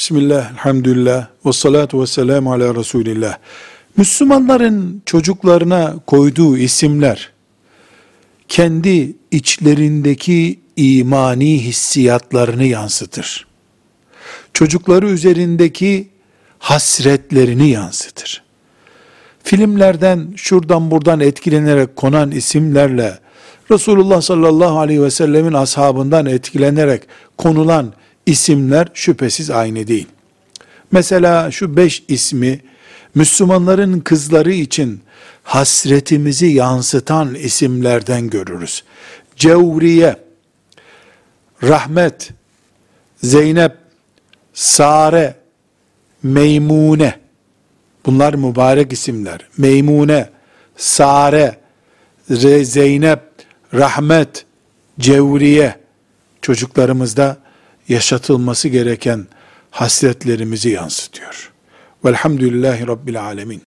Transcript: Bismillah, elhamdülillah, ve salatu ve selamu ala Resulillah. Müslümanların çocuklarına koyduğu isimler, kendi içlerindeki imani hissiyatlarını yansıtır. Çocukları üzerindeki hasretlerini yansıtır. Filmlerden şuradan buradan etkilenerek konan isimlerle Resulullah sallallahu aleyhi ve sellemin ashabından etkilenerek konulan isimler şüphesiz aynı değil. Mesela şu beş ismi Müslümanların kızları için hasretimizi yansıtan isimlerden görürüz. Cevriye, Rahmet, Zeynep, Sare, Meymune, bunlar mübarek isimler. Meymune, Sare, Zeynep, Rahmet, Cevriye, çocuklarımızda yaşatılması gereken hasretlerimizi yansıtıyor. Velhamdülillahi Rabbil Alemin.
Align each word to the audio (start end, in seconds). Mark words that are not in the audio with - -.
Bismillah, 0.00 0.50
elhamdülillah, 0.50 1.26
ve 1.46 1.52
salatu 1.52 2.02
ve 2.02 2.06
selamu 2.06 2.52
ala 2.52 2.74
Resulillah. 2.74 3.38
Müslümanların 3.96 5.02
çocuklarına 5.06 5.94
koyduğu 6.06 6.58
isimler, 6.58 7.32
kendi 8.48 9.16
içlerindeki 9.30 10.60
imani 10.76 11.64
hissiyatlarını 11.64 12.64
yansıtır. 12.64 13.46
Çocukları 14.52 15.08
üzerindeki 15.08 16.08
hasretlerini 16.58 17.68
yansıtır. 17.68 18.42
Filmlerden 19.42 20.32
şuradan 20.36 20.90
buradan 20.90 21.20
etkilenerek 21.20 21.96
konan 21.96 22.30
isimlerle 22.30 23.18
Resulullah 23.70 24.20
sallallahu 24.20 24.78
aleyhi 24.78 25.02
ve 25.02 25.10
sellemin 25.10 25.52
ashabından 25.52 26.26
etkilenerek 26.26 27.02
konulan 27.38 27.92
isimler 28.30 28.88
şüphesiz 28.94 29.50
aynı 29.50 29.86
değil. 29.86 30.06
Mesela 30.92 31.50
şu 31.50 31.76
beş 31.76 32.02
ismi 32.08 32.60
Müslümanların 33.14 34.00
kızları 34.00 34.52
için 34.52 35.00
hasretimizi 35.42 36.46
yansıtan 36.46 37.34
isimlerden 37.34 38.30
görürüz. 38.30 38.84
Cevriye, 39.36 40.16
Rahmet, 41.62 42.30
Zeynep, 43.22 43.72
Sare, 44.54 45.34
Meymune, 46.22 47.20
bunlar 48.06 48.34
mübarek 48.34 48.92
isimler. 48.92 49.48
Meymune, 49.58 50.30
Sare, 50.76 51.56
Zeynep, 52.62 53.20
Rahmet, 53.74 54.44
Cevriye, 55.00 55.74
çocuklarımızda 56.42 57.36
yaşatılması 57.90 58.68
gereken 58.68 59.26
hasretlerimizi 59.70 60.70
yansıtıyor. 60.70 61.52
Velhamdülillahi 62.04 62.86
Rabbil 62.86 63.22
Alemin. 63.22 63.62